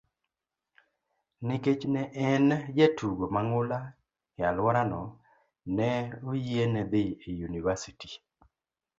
Nikech 1.45 1.83
ne 1.93 2.01
en 2.27 2.47
jatugo 2.77 3.25
mang'ula 3.33 3.79
e 4.39 4.41
alworano, 4.49 5.01
ne 5.75 5.89
oyiene 6.29 6.81
dhi 6.91 7.03
e 7.27 7.29
yunivasiti. 7.39 8.09